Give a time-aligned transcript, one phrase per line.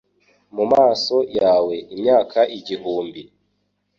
[0.55, 3.21] Mu maso yawe imyaka igihumbi